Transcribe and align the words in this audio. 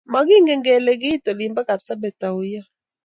Makingen 0.13 0.61
kele 0.65 0.91
kiit 1.01 1.25
olin 1.31 1.55
po 1.55 1.61
Kapsabet 1.69 2.21
auyo. 2.29 2.61